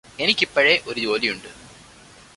എനിക്കിപ്പഴേ 0.19 0.73
ഒരു 0.87 0.99
ജോലിയുണ്ട് 0.99 1.49